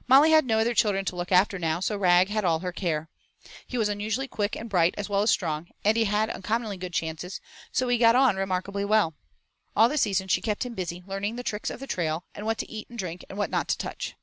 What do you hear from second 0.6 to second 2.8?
children to look after now, so Rag had all her